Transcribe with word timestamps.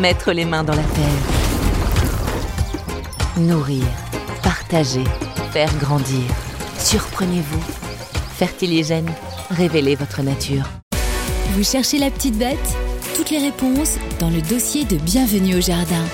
Mettre 0.00 0.32
les 0.32 0.44
mains 0.44 0.62
dans 0.62 0.74
la 0.74 0.82
terre. 0.82 1.22
Nourrir, 3.38 3.84
partager, 4.42 5.04
faire 5.52 5.74
grandir. 5.78 6.22
Surprenez-vous. 6.78 7.62
Fertiligène, 8.36 9.10
révélez 9.48 9.94
votre 9.94 10.22
nature. 10.22 10.68
Vous 11.52 11.64
cherchez 11.64 11.98
la 11.98 12.10
petite 12.10 12.36
bête? 12.36 12.76
Toutes 13.16 13.30
les 13.30 13.38
réponses 13.38 13.96
dans 14.20 14.28
le 14.28 14.42
dossier 14.42 14.84
de 14.84 14.96
Bienvenue 14.96 15.56
au 15.56 15.60
Jardin. 15.62 16.04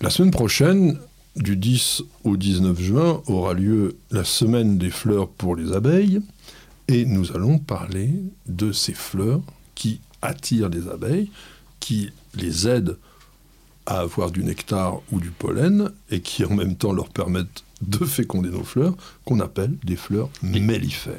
La 0.00 0.10
semaine 0.10 0.32
prochaine, 0.32 0.98
du 1.36 1.56
10 1.56 2.02
au 2.24 2.36
19 2.36 2.80
juin, 2.80 3.22
aura 3.28 3.54
lieu 3.54 3.98
la 4.10 4.24
semaine 4.24 4.78
des 4.78 4.90
fleurs 4.90 5.28
pour 5.28 5.54
les 5.54 5.72
abeilles. 5.72 6.20
Et 6.88 7.04
nous 7.04 7.30
allons 7.36 7.60
parler 7.60 8.10
de 8.46 8.72
ces 8.72 8.94
fleurs 8.94 9.42
qui 9.76 10.00
attirent 10.22 10.68
les 10.68 10.88
abeilles, 10.88 11.30
qui 11.80 12.10
les 12.34 12.68
aident 12.68 12.96
à 13.86 14.00
avoir 14.00 14.30
du 14.30 14.44
nectar 14.44 15.00
ou 15.12 15.20
du 15.20 15.30
pollen 15.30 15.90
et 16.10 16.20
qui 16.20 16.44
en 16.44 16.54
même 16.54 16.76
temps 16.76 16.92
leur 16.92 17.08
permettent 17.08 17.64
de 17.80 18.04
féconder 18.04 18.50
nos 18.50 18.64
fleurs, 18.64 18.94
qu'on 19.24 19.40
appelle 19.40 19.76
des 19.84 19.96
fleurs 19.96 20.30
mellifères. 20.42 21.14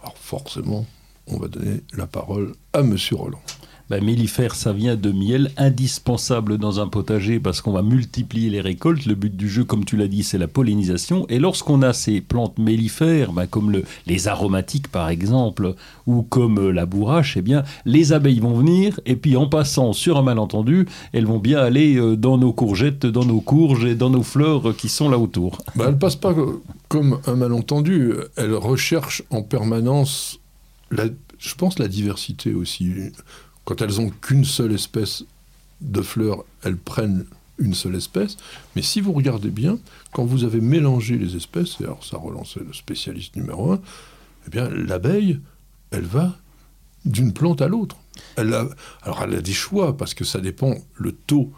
Alors 0.00 0.18
forcément, 0.18 0.86
on 1.26 1.38
va 1.38 1.48
donner 1.48 1.82
la 1.94 2.06
parole 2.06 2.52
à 2.72 2.82
Monsieur 2.82 3.16
Roland. 3.16 3.42
Ben, 3.88 4.02
mellifère, 4.02 4.56
ça 4.56 4.72
vient 4.72 4.96
de 4.96 5.12
miel, 5.12 5.52
indispensable 5.56 6.58
dans 6.58 6.80
un 6.80 6.88
potager 6.88 7.38
parce 7.38 7.60
qu'on 7.60 7.70
va 7.70 7.82
multiplier 7.82 8.50
les 8.50 8.60
récoltes. 8.60 9.06
Le 9.06 9.14
but 9.14 9.36
du 9.36 9.48
jeu, 9.48 9.62
comme 9.62 9.84
tu 9.84 9.96
l'as 9.96 10.08
dit, 10.08 10.24
c'est 10.24 10.38
la 10.38 10.48
pollinisation. 10.48 11.24
Et 11.28 11.38
lorsqu'on 11.38 11.82
a 11.82 11.92
ces 11.92 12.20
plantes 12.20 12.58
mellifères, 12.58 13.30
ben, 13.30 13.46
comme 13.46 13.70
le, 13.70 13.84
les 14.08 14.26
aromatiques 14.26 14.88
par 14.88 15.08
exemple, 15.08 15.76
ou 16.08 16.22
comme 16.22 16.58
euh, 16.58 16.72
la 16.72 16.84
bourrache, 16.84 17.36
eh 17.36 17.42
bien, 17.42 17.62
les 17.84 18.12
abeilles 18.12 18.40
vont 18.40 18.54
venir 18.54 18.98
et 19.06 19.14
puis 19.14 19.36
en 19.36 19.46
passant 19.46 19.92
sur 19.92 20.18
un 20.18 20.22
malentendu, 20.22 20.88
elles 21.12 21.26
vont 21.26 21.38
bien 21.38 21.60
aller 21.60 21.94
euh, 21.94 22.16
dans 22.16 22.38
nos 22.38 22.52
courgettes, 22.52 23.06
dans 23.06 23.24
nos 23.24 23.40
courges 23.40 23.84
et 23.84 23.94
dans 23.94 24.10
nos 24.10 24.24
fleurs 24.24 24.74
qui 24.74 24.88
sont 24.88 25.08
là 25.08 25.18
autour. 25.18 25.58
Ben, 25.76 25.84
elles 25.84 25.94
ne 25.94 25.98
passent 25.98 26.16
pas 26.16 26.34
comme 26.88 27.20
un 27.28 27.36
malentendu. 27.36 28.14
Elles 28.34 28.54
recherchent 28.54 29.22
en 29.30 29.42
permanence, 29.42 30.40
je 30.90 31.54
pense, 31.54 31.78
la 31.78 31.86
diversité 31.86 32.52
aussi 32.52 32.92
quand 33.66 33.82
elles 33.82 33.96
n'ont 33.96 34.10
qu'une 34.10 34.46
seule 34.46 34.72
espèce 34.72 35.24
de 35.82 36.00
fleurs, 36.00 36.44
elles 36.62 36.78
prennent 36.78 37.26
une 37.58 37.74
seule 37.74 37.96
espèce. 37.96 38.36
Mais 38.74 38.82
si 38.82 39.00
vous 39.00 39.12
regardez 39.12 39.50
bien, 39.50 39.78
quand 40.12 40.24
vous 40.24 40.44
avez 40.44 40.60
mélangé 40.60 41.18
les 41.18 41.36
espèces, 41.36 41.80
et 41.80 41.84
alors 41.84 42.04
ça 42.04 42.16
relançait 42.16 42.60
le 42.66 42.72
spécialiste 42.72 43.36
numéro 43.36 43.72
un, 43.72 43.80
eh 44.46 44.50
bien 44.50 44.70
l'abeille, 44.70 45.40
elle 45.90 46.04
va 46.04 46.38
d'une 47.04 47.32
plante 47.32 47.60
à 47.60 47.68
l'autre. 47.68 47.96
Alors 48.36 49.22
elle 49.22 49.34
a 49.34 49.42
des 49.42 49.52
choix 49.52 49.96
parce 49.96 50.14
que 50.14 50.24
ça 50.24 50.40
dépend 50.40 50.76
le 50.94 51.12
taux 51.12 51.52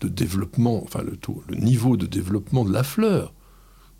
de 0.00 0.08
développement, 0.08 0.82
enfin 0.82 1.02
le 1.02 1.16
taux, 1.16 1.42
le 1.48 1.56
niveau 1.56 1.96
de 1.96 2.06
développement 2.06 2.64
de 2.64 2.72
la 2.72 2.82
fleur. 2.82 3.32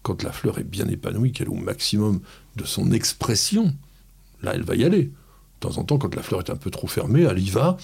Quand 0.03 0.23
la 0.23 0.33
fleur 0.33 0.59
est 0.59 0.65
bien 0.65 0.87
épanouie, 0.89 1.33
qu'elle 1.33 1.47
est 1.47 1.51
au 1.51 1.55
maximum 1.55 2.21
de 2.57 2.65
son 2.65 2.93
expression, 2.93 3.75
là 4.43 4.53
elle 4.55 4.65
va 4.65 4.77
y 4.77 4.85
aller 4.85 5.11
temps 5.61 5.79
en 5.79 5.85
temps, 5.85 5.99
quand 5.99 6.15
la 6.15 6.23
fleur 6.23 6.41
est 6.41 6.51
un 6.51 6.57
peu 6.57 6.71
trop 6.71 6.87
fermée, 6.87 7.23
elle 7.23 7.39
y 7.39 7.51
va. 7.51 7.77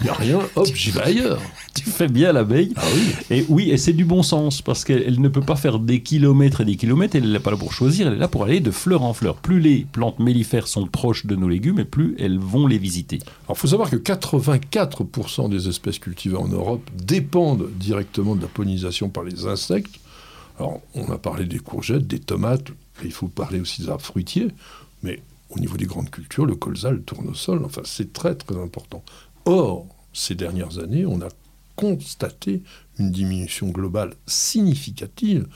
Il 0.00 0.04
n'y 0.04 0.08
a 0.08 0.14
rien, 0.14 0.40
hop, 0.56 0.66
j'y 0.74 0.90
vais 0.90 1.02
ailleurs. 1.02 1.40
Tu 1.74 1.90
fais 1.90 2.08
bien 2.08 2.32
l'abeille. 2.32 2.72
Ah 2.76 2.82
oui. 2.94 3.14
Et 3.30 3.44
oui, 3.48 3.70
et 3.70 3.76
c'est 3.76 3.92
du 3.92 4.04
bon 4.04 4.22
sens, 4.22 4.62
parce 4.62 4.84
qu'elle 4.84 5.20
ne 5.20 5.28
peut 5.28 5.42
pas 5.42 5.56
faire 5.56 5.78
des 5.78 6.00
kilomètres 6.00 6.62
et 6.62 6.64
des 6.64 6.76
kilomètres, 6.76 7.16
elle 7.16 7.30
n'est 7.30 7.38
pas 7.38 7.50
là 7.50 7.56
pour 7.56 7.72
choisir, 7.72 8.06
elle 8.06 8.14
est 8.14 8.18
là 8.18 8.28
pour 8.28 8.44
aller 8.44 8.60
de 8.60 8.70
fleur 8.70 9.02
en 9.02 9.12
fleur. 9.12 9.36
Plus 9.36 9.60
les 9.60 9.86
plantes 9.92 10.18
mellifères 10.18 10.66
sont 10.66 10.86
proches 10.86 11.26
de 11.26 11.36
nos 11.36 11.48
légumes, 11.48 11.80
et 11.80 11.84
plus 11.84 12.16
elles 12.18 12.38
vont 12.38 12.66
les 12.66 12.78
visiter. 12.78 13.18
Alors 13.44 13.56
il 13.56 13.60
faut 13.60 13.68
savoir 13.68 13.90
que 13.90 13.96
84% 13.96 15.50
des 15.50 15.68
espèces 15.68 15.98
cultivées 15.98 16.36
en 16.36 16.48
Europe 16.48 16.88
dépendent 16.94 17.68
directement 17.76 18.34
de 18.34 18.42
la 18.42 18.48
pollinisation 18.48 19.10
par 19.10 19.24
les 19.24 19.46
insectes. 19.46 19.96
Alors 20.58 20.80
on 20.94 21.10
a 21.12 21.18
parlé 21.18 21.44
des 21.44 21.58
courgettes, 21.58 22.06
des 22.06 22.20
tomates, 22.20 22.70
et 23.02 23.06
il 23.06 23.12
faut 23.12 23.28
parler 23.28 23.60
aussi 23.60 23.82
des 23.82 23.90
arbres 23.90 24.04
fruitiers, 24.04 24.48
mais 25.02 25.20
au 25.50 25.58
niveau 25.58 25.76
des 25.76 25.86
grandes 25.86 26.10
cultures, 26.10 26.46
le 26.46 26.56
colza, 26.56 26.90
le 26.90 27.02
tournesol, 27.02 27.64
enfin 27.64 27.82
c'est 27.84 28.12
très 28.12 28.34
très 28.34 28.56
important. 28.56 29.04
Or, 29.44 29.86
ces 30.12 30.34
dernières 30.34 30.78
années, 30.78 31.06
on 31.06 31.20
a 31.20 31.28
constaté 31.76 32.62
une 32.98 33.10
diminution 33.10 33.68
globale 33.68 34.14
significative. 34.26 35.46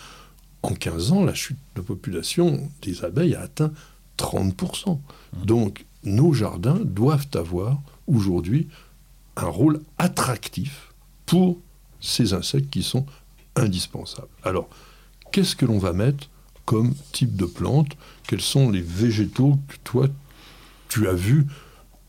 En 0.63 0.75
15 0.75 1.13
ans, 1.13 1.25
la 1.25 1.35
chute 1.35 1.59
de 1.77 1.81
population 1.81 2.69
des 2.83 3.05
abeilles 3.05 3.35
a 3.35 3.43
atteint 3.43 3.73
30%. 4.19 4.99
Donc, 5.45 5.87
nos 6.03 6.33
jardins 6.33 6.81
doivent 6.85 7.29
avoir 7.35 7.81
aujourd'hui 8.07 8.69
un 9.37 9.47
rôle 9.47 9.81
attractif 9.99 10.93
pour 11.27 11.59
ces 12.01 12.33
insectes 12.33 12.71
qui 12.71 12.83
sont 12.83 13.07
indispensables. 13.55 14.29
Alors, 14.43 14.69
qu'est-ce 15.31 15.55
que 15.55 15.67
l'on 15.67 15.79
va 15.79 15.93
mettre 15.93 16.29
comme 16.69 16.93
type 17.13 17.35
de 17.35 17.47
plante. 17.47 17.97
Quels 18.27 18.43
sont 18.43 18.69
les 18.71 18.83
végétaux 18.83 19.59
que 19.69 19.77
toi, 19.85 20.07
tu 20.91 21.09
as 21.09 21.15
vus 21.15 21.47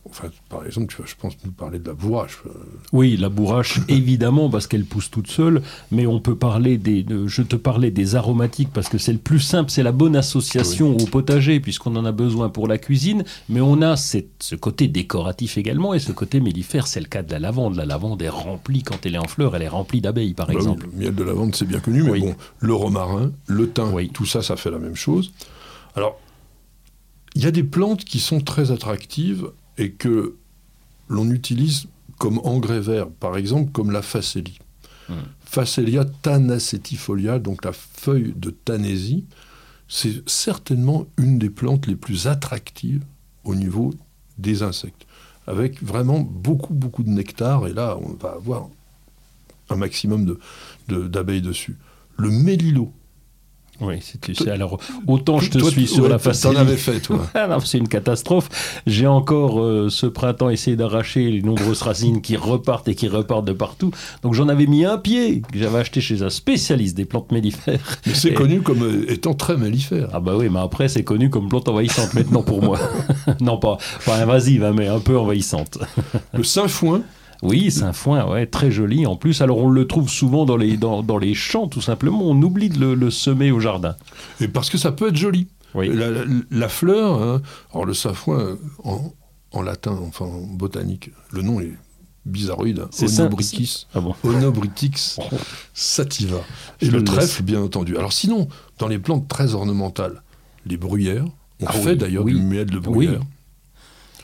Enfin, 0.06 0.30
par 0.50 0.66
exemple, 0.66 0.94
tu 0.96 1.04
je 1.06 1.16
pense, 1.16 1.34
nous 1.46 1.52
parler 1.52 1.78
de 1.78 1.88
la 1.88 1.94
bourrache. 1.94 2.42
Euh. 2.48 2.52
Oui, 2.94 3.18
la 3.18 3.30
bourrache, 3.30 3.80
évidemment, 3.90 4.50
parce 4.50 4.66
qu'elle 4.66 4.86
pousse 4.86 5.12
toute 5.12 5.30
seule. 5.30 5.62
Mais 5.92 6.08
on 6.08 6.20
peut 6.20 6.36
parler 6.36 6.78
des. 6.78 7.06
je 7.28 7.42
te 7.42 7.56
parlais 7.56 7.92
des 7.92 8.16
aromatiques 8.16 8.70
parce 8.74 8.90
que 8.90 8.98
c'est 8.98 9.12
le 9.12 9.20
plus 9.20 9.40
simple, 9.40 9.70
c'est 9.70 9.84
la 9.84 9.92
bonne 9.92 10.16
association 10.16 10.96
au 10.96 11.06
potager, 11.06 11.60
puisqu'on 11.60 11.96
en 11.96 12.06
a 12.06 12.12
besoin 12.12 12.50
pour 12.50 12.68
la 12.68 12.78
cuisine. 12.78 13.24
Mais 13.50 13.62
on 13.62 13.82
a 13.82 13.98
ce 13.98 14.56
côté 14.56 14.88
décoratif 14.88 15.58
également, 15.58 15.94
et 15.94 16.00
ce 16.00 16.12
côté 16.12 16.40
mellifère, 16.40 16.88
c'est 16.88 17.02
le 17.02 17.08
cas 17.08 17.22
de 17.22 17.32
la 17.32 17.40
lavande. 17.40 17.76
La 17.76 17.86
lavande 17.86 18.22
est 18.22 18.30
remplie, 18.30 18.84
quand 18.84 19.06
elle 19.06 19.16
est 19.16 19.20
en 19.20 19.28
fleurs, 19.28 19.56
elle 19.56 19.64
est 19.64 19.68
remplie 19.68 20.02
d'abeilles, 20.02 20.34
par 20.34 20.48
bah 20.48 20.54
exemple. 20.54 20.88
le 20.92 21.00
miel 21.00 21.16
de 21.16 21.24
lavande, 21.24 21.56
c'est 21.56 21.66
bien 21.66 21.80
connu, 21.80 22.04
mais 22.04 22.20
bon, 22.20 22.36
le 22.60 22.74
romarin, 22.74 23.32
le 23.48 23.70
thym, 23.70 23.96
tout 24.14 24.26
ça, 24.26 24.42
ça 24.42 24.56
fait 24.56 24.72
la 24.72 24.80
même 24.80 24.96
chose. 24.96 25.32
Alors, 25.96 26.20
il 27.36 27.44
y 27.44 27.48
a 27.48 27.52
des 27.52 27.64
plantes 27.64 28.06
qui 28.06 28.20
sont 28.20 28.42
très 28.42 28.72
attractives 28.72 29.52
et 29.80 29.92
que 29.92 30.36
l'on 31.08 31.32
utilise 31.32 31.88
comme 32.20 32.40
engrais 32.44 32.82
vert, 32.82 33.10
par 33.10 33.38
exemple 33.38 33.72
comme 33.72 33.92
la 33.92 34.04
facélie. 34.04 34.60
Mmh. 35.08 35.14
Facelia 35.46 36.06
tanacetifolia, 36.06 37.40
donc 37.40 37.66
la 37.66 37.72
feuille 37.74 38.34
de 38.36 38.52
tanésie, 38.52 39.26
c'est 39.88 40.30
certainement 40.30 41.08
une 41.18 41.40
des 41.40 41.50
plantes 41.50 41.88
les 41.88 41.96
plus 41.96 42.28
attractives 42.28 43.04
au 43.44 43.56
niveau 43.56 43.94
des 44.38 44.62
insectes, 44.62 45.08
avec 45.48 45.82
vraiment 45.82 46.20
beaucoup, 46.20 46.74
beaucoup 46.74 47.04
de 47.04 47.10
nectar, 47.10 47.66
et 47.66 47.74
là, 47.74 47.98
on 48.00 48.14
va 48.14 48.34
avoir 48.34 48.70
un 49.70 49.76
maximum 49.76 50.38
d'abeilles 50.88 51.42
de, 51.42 51.48
dessus. 51.48 51.78
Le 52.18 52.30
mélilo, 52.30 52.92
oui, 53.82 53.96
c'est 54.02 54.48
alors 54.50 54.78
autant 55.08 55.40
je 55.40 55.50
te 55.50 55.60
suis 55.60 55.88
sur 55.88 56.08
la 56.10 56.20
facilité. 56.20 56.56
T'en 56.56 56.62
avais 56.62 56.78
fait 56.78 57.00
toi. 57.00 57.28
Ah 57.36 57.58
c'est 57.64 57.78
une 57.78 57.88
catastrophe. 57.88 58.50
J'ai 58.86 59.08
encore 59.08 59.62
euh, 59.62 59.90
ce 59.90 60.06
printemps 60.06 60.50
essayé 60.50 60.76
d'arracher 60.76 61.30
les 61.30 61.42
nombreuses 61.42 61.82
racines 61.82 62.22
qui 62.22 62.36
repartent 62.36 62.88
et 62.88 62.96
qui 62.96 63.08
repartent 63.08 63.46
de 63.46 63.54
partout. 63.54 63.92
Donc 64.24 64.34
j'en 64.34 64.50
avais 64.50 64.66
mis 64.66 64.86
un 64.86 64.98
pied 64.98 65.42
que 65.42 65.58
j'avais 65.58 65.80
acheté 65.80 66.02
chez 66.02 66.22
un 66.22 66.30
spécialiste 66.30 66.98
des 66.98 67.06
plantes 67.06 67.32
mellifères. 67.32 67.80
Mais 68.06 68.14
c'est 68.14 68.34
connu 68.34 68.62
comme 68.62 68.84
euh, 68.84 69.12
étant 69.12 69.34
très 69.34 69.58
mellifère. 69.58 70.10
Ah 70.14 70.20
bah 70.20 70.34
oui, 70.38 70.50
mais 70.50 70.60
après 70.60 70.88
c'est 70.88 71.04
connu 71.04 71.30
comme 71.30 71.50
plante 71.50 71.70
envahissante 71.70 72.14
maintenant 72.14 72.44
pour 72.44 72.62
moi. 72.62 72.80
non 73.42 73.58
pas 73.58 73.78
pas 74.06 74.18
invasive, 74.18 74.64
hein, 74.64 74.74
mais 74.76 74.88
un 74.88 75.00
peu 75.00 75.18
envahissante. 75.18 75.78
Le 76.34 76.44
sainfoin 76.44 77.02
oui, 77.42 77.72
c'est 77.72 77.84
un 77.84 77.94
foin, 77.94 78.30
ouais, 78.30 78.46
très 78.46 78.70
joli. 78.70 79.06
En 79.06 79.16
plus, 79.16 79.42
alors 79.42 79.60
on 79.60 79.70
le 79.70 79.88
trouve 79.88 80.10
souvent 80.10 80.46
dans 80.46 80.58
les, 80.58 80.78
dans, 80.78 81.04
dans 81.04 81.18
les 81.18 81.34
champs, 81.34 81.68
tout 81.68 81.82
simplement. 81.82 82.22
On 82.24 82.42
oublie 82.42 82.70
de 82.70 82.86
le, 82.86 83.10
semer 83.10 83.52
au 83.52 83.60
jardin. 83.60 83.96
Et 84.42 84.48
parce 84.48 84.70
que 84.70 84.78
ça 84.78 84.92
peut 84.92 85.10
être 85.10 85.16
joli. 85.16 85.48
Oui. 85.76 85.90
La, 86.50 86.70
fleur, 86.70 87.22
hein, 87.22 87.42
alors 87.72 87.86
le 87.86 87.94
sainfoin, 87.94 88.58
en, 88.84 89.14
en, 89.52 89.62
latin, 89.62 89.98
enfin 90.08 90.26
en 90.26 90.42
botanique, 90.42 91.12
le 91.32 91.42
nom 91.44 91.62
est 91.62 91.74
bizarroïde. 92.26 92.86
C'est 92.92 93.20
Onobritis, 93.20 93.88
ah 93.94 94.02
bon. 94.02 94.16
Onobritis 94.24 95.18
sativa. 95.74 96.40
Et 96.82 96.90
le, 96.90 97.04
trèfle, 97.04 97.44
bien 97.44 97.62
entendu. 97.62 97.98
Alors 97.98 98.14
sinon, 98.14 98.48
dans 98.80 98.88
les 98.88 99.00
plantes 99.00 99.28
très 99.28 99.54
ornementales, 99.54 100.24
les 100.66 100.78
bruyères, 100.78 101.26
on 101.62 101.66
ah 101.68 101.74
fait 101.74 101.96
d'ailleurs 101.96 102.26
du 102.26 102.36
miel 102.36 102.66
de 102.66 102.80
bruyère. 102.80 103.22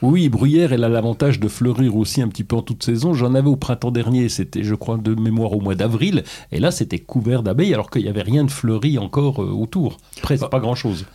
Oui. 0.02 0.30
Bruyère, 0.30 0.74
elle 0.74 0.84
a 0.84 0.90
l'avantage 0.90 1.40
de 1.40 1.48
fleurir 1.48 1.96
aussi 1.96 2.22
un 2.22 2.28
petit 2.28 2.44
peu 2.44 2.56
en 2.56 2.62
toute 2.62 2.84
saison. 2.84 3.14
J'en 3.14 3.34
avais 3.36 3.48
au 3.50 3.56
printemps 3.56 3.92
dernier, 3.92 4.30
c'était, 4.30 4.64
je 4.64 4.76
crois, 4.76 4.98
de 4.98 5.16
mémoire 5.16 5.54
au 5.54 5.62
mois 5.62 5.76
d'avril. 5.76 6.24
Et 6.52 6.60
là, 6.60 6.72
c'était 6.72 7.00
couvert 7.00 7.44
d'abeilles, 7.44 7.74
alors 7.74 7.90
qu'il 7.90 8.04
n'y 8.04 8.10
avait 8.10 8.22
rien 8.22 8.44
de 8.44 8.52
fleuri 8.52 8.98
encore 8.98 9.42
euh, 9.44 9.50
autour. 9.52 9.98
Presque 10.22 10.44
Ah. 10.46 10.50
pas 10.50 10.60
grand-chose. 10.60 11.06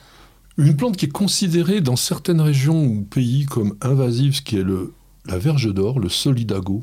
Une 0.58 0.76
plante 0.76 0.96
qui 0.96 1.06
est 1.06 1.10
considérée 1.12 1.80
dans 1.80 1.96
certaines 1.96 2.40
régions 2.40 2.84
ou 2.84 3.02
pays 3.02 3.46
comme 3.46 3.74
invasive, 3.80 4.34
ce 4.34 4.42
qui 4.42 4.56
est 4.56 4.62
le, 4.62 4.92
la 5.26 5.38
verge 5.38 5.72
d'or, 5.72 6.00
le 6.00 6.08
solidago. 6.08 6.82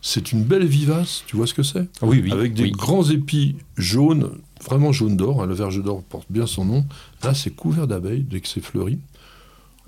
C'est 0.00 0.32
une 0.32 0.44
belle 0.44 0.64
vivace, 0.66 1.24
tu 1.26 1.36
vois 1.36 1.46
ce 1.46 1.54
que 1.54 1.62
c'est? 1.62 1.88
Oui, 2.02 2.20
oui. 2.22 2.30
Avec 2.32 2.54
des 2.54 2.64
oui. 2.64 2.70
grands 2.72 3.08
épis 3.10 3.56
jaunes, 3.76 4.30
vraiment 4.64 4.92
jaune 4.92 5.16
d'or. 5.16 5.42
hein, 5.42 5.46
la 5.46 5.54
verge 5.54 5.82
d'or 5.82 6.02
porte 6.04 6.26
bien 6.30 6.46
son 6.46 6.64
nom. 6.64 6.84
Là, 7.24 7.34
c'est 7.34 7.50
couvert 7.50 7.86
d'abeilles 7.88 8.24
dès 8.28 8.40
que 8.40 8.46
c'est 8.48 8.60
fleuri. 8.60 8.98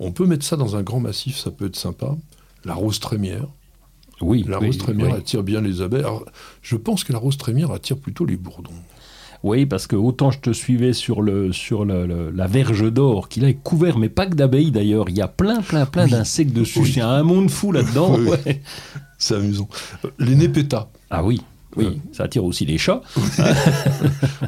On 0.03 0.11
peut 0.11 0.25
mettre 0.25 0.43
ça 0.45 0.57
dans 0.57 0.75
un 0.75 0.81
grand 0.81 0.99
massif, 0.99 1.37
ça 1.37 1.51
peut 1.51 1.65
être 1.67 1.75
sympa. 1.75 2.15
La 2.65 2.73
rose 2.73 2.99
trémière. 2.99 3.45
Oui, 4.19 4.43
La 4.47 4.59
oui, 4.59 4.67
rose 4.67 4.77
trémière 4.79 5.11
oui. 5.11 5.17
attire 5.17 5.43
bien 5.43 5.61
les 5.61 5.81
abeilles. 5.81 6.01
Alors, 6.01 6.25
je 6.61 6.75
pense 6.75 7.03
que 7.03 7.13
la 7.13 7.19
rose 7.19 7.37
trémière 7.37 7.71
attire 7.71 7.97
plutôt 7.97 8.25
les 8.25 8.35
bourdons. 8.37 8.71
Oui, 9.43 9.65
parce 9.65 9.87
que 9.87 9.95
autant 9.95 10.29
je 10.29 10.39
te 10.39 10.51
suivais 10.51 10.93
sur, 10.93 11.21
le, 11.23 11.51
sur 11.51 11.83
le- 11.85 12.05
le- 12.05 12.29
la 12.29 12.45
verge 12.47 12.91
d'or, 12.91 13.27
qui 13.29 13.39
là 13.39 13.49
est 13.49 13.55
couvert, 13.55 13.97
mais 13.97 14.09
pas 14.09 14.27
que 14.27 14.35
d'abeilles 14.35 14.69
d'ailleurs. 14.71 15.09
Il 15.09 15.15
y 15.17 15.21
a 15.21 15.27
plein, 15.27 15.61
plein, 15.61 15.85
plein 15.87 16.05
Oui. 16.05 16.11
d'insectes 16.11 16.53
dessus. 16.53 16.81
Il 16.87 16.97
y 16.97 17.01
a 17.01 17.09
un 17.09 17.23
monde 17.23 17.49
fou 17.49 17.71
là-dedans. 17.71 18.19
Ouais. 18.19 18.61
C'est 19.17 19.35
amusant. 19.35 19.67
Euh, 20.05 20.09
Les 20.19 20.35
népétas. 20.35 20.89
Ah 21.09 21.23
oui, 21.23 21.41
oui. 21.75 21.85
Ouais. 21.85 21.97
Ça 22.11 22.23
attire 22.23 22.43
aussi 22.43 22.65
les 22.65 22.77
chats. 22.77 23.01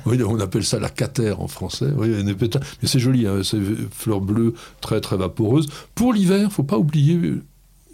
Oui, 0.06 0.22
on 0.24 0.40
appelle 0.40 0.66
ça 0.66 0.80
la 0.80 0.90
catère 0.90 1.40
en 1.40 1.48
français. 1.48 1.88
Oui. 1.96 2.10
Mais 2.10 2.88
c'est 2.88 3.00
joli, 3.00 3.26
hein, 3.26 3.42
c'est 3.44 3.60
fleurs 3.92 4.22
bleues 4.22 4.54
très 4.82 5.00
très 5.02 5.18
vaporeuses. 5.18 5.68
Pour 5.96 6.14
l'hiver, 6.14 6.52
faut 6.52 6.64
pas 6.64 6.78
oublier 6.78 7.18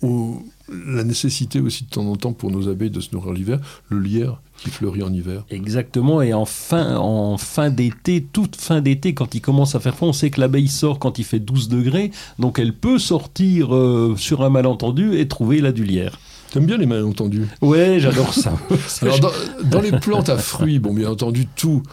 euh, 0.03 0.33
la 0.69 1.03
nécessité 1.03 1.59
aussi 1.59 1.83
de 1.85 1.89
temps 1.89 2.05
en 2.05 2.15
temps 2.15 2.33
pour 2.33 2.51
nos 2.51 2.69
abeilles 2.69 2.89
de 2.89 2.99
se 2.99 3.09
nourrir 3.13 3.33
l'hiver, 3.33 3.59
le 3.89 3.99
lierre 3.99 4.41
qui 4.57 4.69
fleurit 4.69 5.03
en 5.03 5.13
hiver. 5.13 5.45
Exactement, 5.49 6.21
et 6.21 6.33
en 6.33 6.45
fin, 6.45 6.97
en 6.97 7.37
fin 7.37 7.69
d'été, 7.69 8.21
toute 8.21 8.55
fin 8.55 8.81
d'été, 8.81 9.13
quand 9.13 9.33
il 9.35 9.41
commence 9.41 9.75
à 9.75 9.79
faire 9.79 9.95
froid, 9.95 10.09
on 10.09 10.13
sait 10.13 10.29
que 10.29 10.41
l'abeille 10.41 10.67
sort 10.67 10.99
quand 10.99 11.17
il 11.19 11.23
fait 11.23 11.39
12 11.39 11.69
degrés, 11.69 12.11
donc 12.39 12.59
elle 12.59 12.73
peut 12.73 12.99
sortir 12.99 13.73
euh, 13.73 14.15
sur 14.17 14.43
un 14.43 14.49
malentendu 14.49 15.17
et 15.17 15.27
trouver 15.27 15.61
là 15.61 15.71
du 15.71 15.83
lierre. 15.83 16.19
T'aimes 16.51 16.65
bien 16.65 16.77
les 16.77 16.85
malentendus 16.85 17.47
Ouais, 17.61 17.99
j'adore 17.99 18.33
ça. 18.33 18.53
Alors, 19.01 19.33
dans 19.65 19.81
les 19.81 19.91
plantes 19.99 20.29
à 20.29 20.37
fruits, 20.37 20.79
bon, 20.79 20.93
bien 20.93 21.09
entendu, 21.09 21.47
tous 21.55 21.83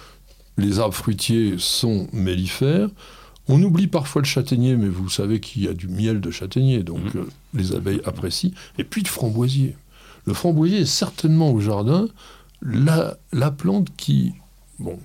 les 0.57 0.79
arbres 0.79 0.95
fruitiers 0.95 1.55
sont 1.59 2.09
mellifères. 2.13 2.89
On 3.49 3.63
oublie 3.63 3.87
parfois 3.87 4.23
le 4.23 4.27
châtaignier, 4.27 4.77
mais 4.77 4.89
vous 4.89 5.09
savez 5.11 5.41
qu'il 5.41 5.63
y 5.65 5.69
a 5.69 5.75
du 5.75 5.89
miel 5.89 6.21
de 6.21 6.31
châtaignier, 6.31 6.83
donc 6.83 7.15
Mhm. 7.15 7.21
euh, 7.21 7.25
les 7.55 7.75
abeilles 7.75 8.01
apprécient. 8.05 8.51
Et 8.79 8.85
puis 8.85 9.03
le 9.03 9.09
framboisier. 9.09 9.77
Le 10.25 10.35
framboisier 10.35 10.81
est 10.81 10.85
certainement 10.87 11.53
au 11.53 11.61
jardin 11.61 12.09
la, 12.63 13.17
la 13.33 13.51
plante 13.51 13.89
qui, 13.97 14.33
bon, 14.79 14.99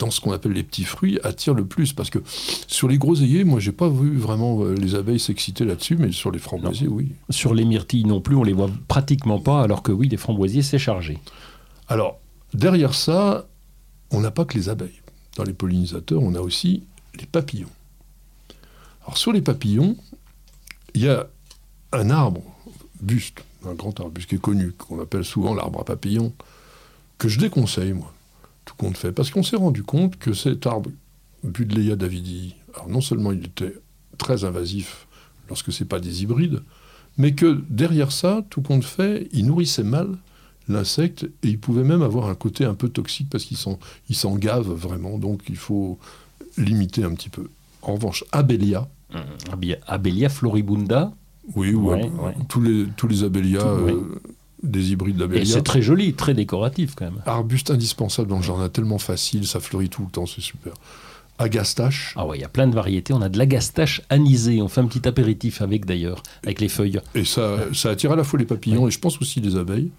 dans 0.00 0.10
ce 0.10 0.20
qu'on 0.20 0.32
appelle 0.32 0.52
les 0.52 0.64
petits 0.64 0.84
fruits, 0.84 1.20
attire 1.22 1.54
le 1.54 1.64
plus. 1.64 1.92
Parce 1.92 2.10
que 2.10 2.18
sur 2.66 2.88
les 2.88 2.98
groseilliers, 2.98 3.44
moi, 3.44 3.60
j'ai 3.60 3.72
pas 3.72 3.88
vu 3.88 4.16
vraiment 4.16 4.64
euh, 4.64 4.74
les 4.74 4.94
abeilles 4.94 5.20
s'exciter 5.20 5.64
là-dessus, 5.64 5.96
mais 5.96 6.10
sur 6.10 6.32
les 6.32 6.38
framboisiers, 6.38 6.88
oui. 6.88 7.12
Sur 7.28 7.54
les 7.54 7.64
myrtilles 7.64 8.04
non 8.04 8.20
plus, 8.20 8.34
on 8.34 8.42
les 8.42 8.54
voit 8.54 8.70
pratiquement 8.88 9.38
pas, 9.38 9.62
alors 9.62 9.82
que 9.82 9.92
oui, 9.92 10.08
les 10.08 10.16
framboisiers, 10.16 10.62
c'est 10.62 10.78
chargé. 10.78 11.18
Alors, 11.86 12.18
derrière 12.54 12.94
ça, 12.94 13.46
on 14.10 14.20
n'a 14.20 14.30
pas 14.30 14.44
que 14.44 14.56
les 14.56 14.68
abeilles. 14.68 15.00
Dans 15.36 15.44
les 15.44 15.52
pollinisateurs, 15.52 16.22
on 16.22 16.34
a 16.34 16.40
aussi 16.40 16.82
les 17.18 17.26
papillons. 17.26 17.70
Alors, 19.02 19.18
sur 19.18 19.32
les 19.32 19.42
papillons, 19.42 19.96
il 20.94 21.02
y 21.02 21.08
a 21.08 21.26
un 21.92 22.10
arbre, 22.10 22.42
buste, 23.02 23.44
un 23.66 23.74
grand 23.74 24.00
arbuste 24.00 24.30
qui 24.30 24.36
est 24.36 24.40
connu, 24.40 24.72
qu'on 24.72 25.00
appelle 25.00 25.24
souvent 25.24 25.54
l'arbre 25.54 25.80
à 25.80 25.84
papillons, 25.84 26.32
que 27.18 27.28
je 27.28 27.38
déconseille, 27.38 27.92
moi, 27.92 28.12
tout 28.70 28.76
compte 28.76 28.96
fait, 28.96 29.10
parce 29.10 29.30
qu'on 29.30 29.42
s'est 29.42 29.56
rendu 29.56 29.82
compte 29.82 30.16
que 30.16 30.32
cet 30.32 30.66
arbre, 30.66 30.90
Budleia 31.42 31.96
davidi, 31.96 32.54
alors 32.74 32.88
non 32.88 33.00
seulement 33.00 33.32
il 33.32 33.44
était 33.46 33.74
très 34.18 34.44
invasif 34.44 35.06
lorsque 35.48 35.72
ce 35.72 35.82
n'est 35.82 35.88
pas 35.88 35.98
des 35.98 36.22
hybrides, 36.22 36.62
mais 37.18 37.34
que 37.34 37.62
derrière 37.68 38.12
ça, 38.12 38.44
tout 38.50 38.60
compte 38.62 38.84
fait, 38.84 39.28
il 39.32 39.46
nourrissait 39.46 39.82
mal 39.82 40.16
l'insecte 40.68 41.24
et 41.42 41.48
il 41.48 41.58
pouvait 41.58 41.82
même 41.82 42.02
avoir 42.02 42.28
un 42.28 42.34
côté 42.36 42.64
un 42.64 42.74
peu 42.74 42.88
toxique 42.88 43.28
parce 43.30 43.44
qu'il 43.44 43.56
s'en, 43.56 43.78
il 44.08 44.14
s'en 44.14 44.36
gave 44.36 44.70
vraiment, 44.70 45.18
donc 45.18 45.40
il 45.48 45.56
faut 45.56 45.98
limiter 46.56 47.02
un 47.02 47.14
petit 47.14 47.30
peu. 47.30 47.48
En 47.82 47.94
revanche, 47.94 48.22
Abélia, 48.30 48.86
Abia- 49.50 49.80
Abelia 49.88 50.28
floribunda, 50.28 51.12
oui, 51.56 51.74
ou 51.74 51.90
Ouais, 51.90 52.04
ab- 52.04 52.20
ouais. 52.20 52.34
Tous, 52.48 52.60
les, 52.60 52.86
tous 52.96 53.08
les 53.08 53.24
abélias, 53.24 53.58
Tout, 53.60 53.66
euh, 53.66 53.82
ouais. 53.84 54.18
Des 54.62 54.92
hybrides 54.92 55.16
et 55.16 55.18
d'abélia. 55.20 55.44
c'est 55.54 55.62
très 55.62 55.82
joli, 55.82 56.12
très 56.14 56.34
décoratif 56.34 56.94
quand 56.94 57.06
même. 57.06 57.22
Arbuste 57.26 57.70
indispensable 57.70 58.28
dans 58.28 58.36
le 58.38 58.42
jardin, 58.42 58.68
tellement 58.68 58.98
facile, 58.98 59.46
ça 59.46 59.60
fleurit 59.60 59.88
tout 59.88 60.02
le 60.02 60.10
temps, 60.10 60.26
c'est 60.26 60.40
super. 60.40 60.72
Agastache, 61.38 62.12
Ah 62.16 62.26
ouais, 62.26 62.36
il 62.36 62.42
y 62.42 62.44
a 62.44 62.48
plein 62.50 62.66
de 62.66 62.74
variétés. 62.74 63.14
On 63.14 63.22
a 63.22 63.30
de 63.30 63.38
l'agastache 63.38 64.02
anisée. 64.10 64.60
On 64.60 64.68
fait 64.68 64.82
un 64.82 64.86
petit 64.86 65.08
apéritif 65.08 65.62
avec 65.62 65.86
d'ailleurs, 65.86 66.22
avec 66.44 66.60
les 66.60 66.68
feuilles. 66.68 67.00
et 67.14 67.24
ça, 67.24 67.60
ça 67.72 67.88
attire 67.90 68.12
à 68.12 68.16
la 68.16 68.24
fois 68.24 68.38
les 68.38 68.44
papillons 68.44 68.86
et 68.86 68.90
je 68.90 68.98
pense 68.98 69.18
aussi 69.22 69.40
les 69.40 69.56
abeilles. 69.56 69.90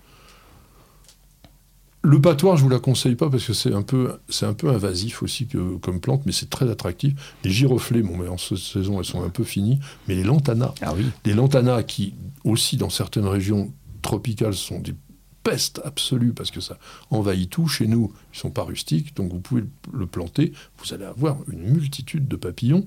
Le 2.04 2.20
patoir, 2.20 2.58
je 2.58 2.64
vous 2.64 2.70
la 2.70 2.80
conseille 2.80 3.14
pas 3.14 3.30
parce 3.30 3.46
que 3.46 3.54
c'est 3.54 3.74
un 3.74 3.84
peu, 3.84 4.14
c'est 4.28 4.48
un 4.48 4.54
peu 4.56 4.70
invasif 4.70 5.22
aussi 5.22 5.46
que- 5.46 5.78
comme 5.78 6.00
plante, 6.00 6.24
mais 6.26 6.32
c'est 6.32 6.50
très 6.50 6.68
attractif. 6.70 7.14
Les 7.44 7.52
giroflées, 7.52 8.02
bon, 8.02 8.18
mais 8.18 8.28
en 8.28 8.40
cette 8.40 8.58
saison, 8.58 8.98
elles 8.98 9.06
sont 9.06 9.24
un 9.24 9.30
peu 9.30 9.44
finies, 9.44 9.80
mais 10.08 10.16
les 10.16 10.24
lantanas, 10.24 10.74
Ah 10.82 10.94
oui. 10.96 11.06
les 11.26 11.34
lantanas 11.36 11.84
qui 11.84 12.16
aussi 12.44 12.76
dans 12.76 12.90
certaines 12.90 13.28
régions 13.28 13.72
tropicales 14.02 14.56
sont 14.56 14.80
des 14.80 14.96
pestes 15.44 15.82
absolues 15.84 16.34
parce 16.34 16.52
que 16.52 16.62
ça 16.62 16.78
envahit 17.10 17.50
tout. 17.50 17.68
Chez 17.68 17.88
nous, 17.88 18.14
ils 18.34 18.40
sont 18.40 18.52
pas 18.52 18.64
rustiques, 18.64 19.16
donc 19.16 19.32
vous 19.32 19.40
pouvez 19.40 19.64
le 19.92 20.06
planter. 20.06 20.54
Vous 20.78 20.94
allez 20.94 21.06
avoir 21.06 21.38
une 21.52 21.72
multitude 21.72 22.28
de 22.28 22.36
papillons, 22.36 22.86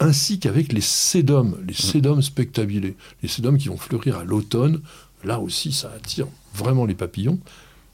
ainsi 0.00 0.38
qu'avec 0.38 0.72
les 0.72 0.80
sédums, 0.80 1.58
les 1.66 1.74
sédums 1.74 2.22
spectabilés, 2.22 2.96
les 3.22 3.28
sédums 3.28 3.58
qui 3.58 3.68
vont 3.68 3.76
fleurir 3.76 4.18
à 4.18 4.24
l'automne. 4.24 4.80
Là 5.24 5.40
aussi, 5.40 5.72
ça 5.72 5.90
attire 5.92 6.28
vraiment 6.54 6.86
les 6.86 6.94
papillons. 6.94 7.40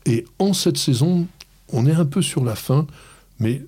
Et 0.06 0.26
en 0.38 0.52
cette 0.52 0.76
saison, 0.76 1.26
on 1.72 1.86
est 1.86 1.94
un 1.94 2.04
peu 2.04 2.20
sur 2.20 2.44
la 2.44 2.54
fin, 2.54 2.86
mais 3.38 3.64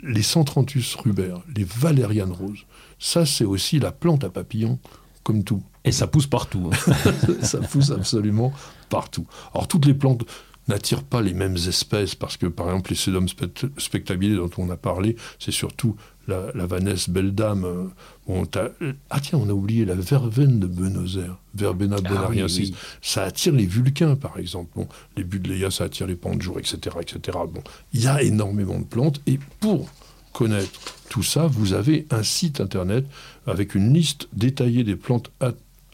les 0.00 0.22
Centranthus 0.22 0.96
rubers, 0.96 1.42
les 1.54 1.64
valérianes 1.64 2.32
roses, 2.32 2.64
ça 2.98 3.26
c'est 3.26 3.44
aussi 3.44 3.78
la 3.78 3.92
plante 3.92 4.24
à 4.24 4.30
papillons, 4.30 4.78
comme 5.22 5.44
tout. 5.44 5.62
Et 5.84 5.92
ça 5.92 6.06
pousse 6.06 6.26
partout. 6.26 6.70
hein. 6.72 6.92
ça 7.42 7.58
pousse 7.60 7.90
absolument 7.90 8.52
partout. 8.88 9.26
Alors 9.54 9.68
toutes 9.68 9.86
les 9.86 9.94
plantes 9.94 10.24
n'attirent 10.66 11.02
pas 11.02 11.20
les 11.20 11.34
mêmes 11.34 11.56
espèces 11.56 12.14
parce 12.14 12.38
que 12.38 12.46
par 12.46 12.66
exemple 12.68 12.90
les 12.90 12.96
sédums 12.96 13.28
spect- 13.28 13.68
spectabilés 13.78 14.36
dont 14.36 14.50
on 14.56 14.70
a 14.70 14.78
parlé, 14.78 15.14
c'est 15.38 15.50
surtout 15.52 15.94
la, 16.26 16.46
la 16.54 16.64
vanesse 16.64 17.10
belle 17.10 17.34
dame. 17.34 17.64
euh, 17.66 17.84
bon, 18.26 18.46
t'as- 18.46 18.70
ah 19.10 19.20
tiens, 19.20 19.38
on 19.42 19.50
a 19.50 19.52
oublié 19.52 19.84
la 19.84 19.94
verveine 19.94 20.58
de 20.60 20.66
Buenos 20.66 21.18
Aires, 21.18 21.36
Verbena 21.54 21.96
Ah 21.98 22.08
bonariensis. 22.08 22.70
oui. 22.70 22.74
Ça 23.02 23.24
attire 23.24 23.52
les 23.52 23.66
vulcains 23.66 24.16
par 24.16 24.38
exemple. 24.38 24.70
Bon, 24.74 24.88
les 25.18 25.24
budléas, 25.24 25.70
ça 25.70 25.84
attire 25.84 26.06
les 26.06 26.16
panjours, 26.16 26.58
etc., 26.58 26.96
etc. 26.98 27.36
Bon, 27.52 27.62
il 27.92 28.00
y 28.00 28.06
a 28.06 28.22
énormément 28.22 28.78
de 28.78 28.84
plantes 28.84 29.20
et 29.26 29.38
pour 29.60 29.86
connaître 30.32 30.80
tout 31.10 31.22
ça, 31.22 31.46
vous 31.46 31.74
avez 31.74 32.06
un 32.10 32.22
site 32.22 32.62
internet 32.62 33.04
avec 33.46 33.74
une 33.74 33.92
liste 33.92 34.28
détaillée 34.32 34.82
des 34.82 34.96
plantes 34.96 35.30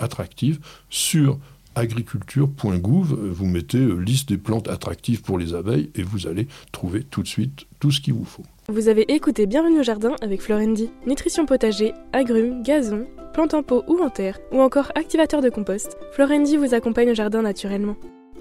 attractives 0.01 0.59
sur 0.89 1.39
agriculture.gouv. 1.75 3.13
Euh, 3.13 3.31
Vous 3.33 3.47
mettez 3.47 3.79
euh, 3.79 3.97
liste 3.97 4.29
des 4.29 4.39
plantes 4.39 4.69
attractives 4.69 5.23
pour 5.23 5.39
les 5.39 5.55
abeilles 5.55 5.91
et 5.95 6.03
vous 6.03 6.27
allez 6.27 6.49
trouver 6.73 7.05
tout 7.05 7.23
de 7.23 7.29
suite 7.29 7.67
tout 7.79 7.91
ce 7.91 8.01
qu'il 8.01 8.15
vous 8.15 8.25
faut. 8.25 8.45
Vous 8.69 8.89
avez 8.89 9.03
écouté 9.13 9.47
Bienvenue 9.47 9.81
au 9.81 9.85
jardin 9.85 10.15
avec 10.21 10.43
Florendi. 10.43 10.91
Nutrition 11.07 11.47
potager, 11.47 11.93
agrumes, 12.13 12.63
gazon, 12.63 13.07
plantes 13.33 13.55
en 13.55 13.63
pot 13.63 13.85
ou 13.89 14.01
en 14.03 14.11
terre, 14.11 14.39
ou 14.53 14.61
encore 14.61 14.93
activateur 14.95 15.41
de 15.41 15.51
compost, 15.51 15.97
Florendi 16.13 16.57
vous 16.57 16.75
accompagne 16.75 17.11
au 17.11 17.15
jardin 17.15 17.43
naturellement. 17.43 17.97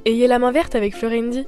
Ayez 0.06 0.28
la 0.28 0.40
main 0.40 0.52
verte 0.52 0.76
avec 0.76 0.96
Florendi. 0.96 1.46